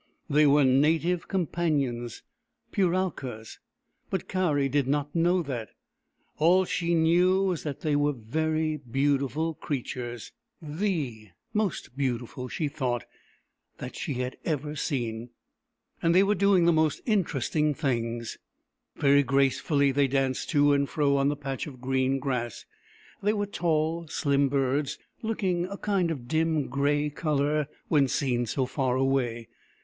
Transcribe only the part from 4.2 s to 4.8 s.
Kari